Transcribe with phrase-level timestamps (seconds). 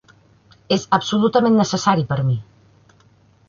[0.75, 2.41] És absolutament necessari per a mi.